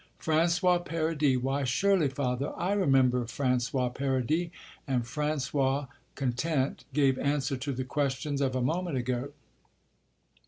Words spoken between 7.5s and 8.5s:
to the questions